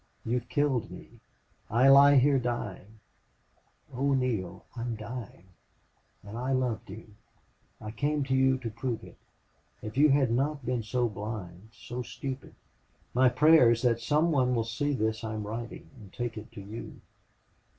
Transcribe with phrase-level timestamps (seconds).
[0.25, 1.19] You've killed me.
[1.69, 3.01] I lie here dying.
[3.93, 4.65] Oh, Neale!
[4.75, 5.49] I'm dying
[6.23, 7.13] and I loved you.
[7.79, 9.19] I came to you to prove it.
[9.83, 12.55] If you had not been so blind so stupid!
[13.13, 16.61] My prayer is that some one will see this I'm writing and take it to
[16.61, 16.99] you.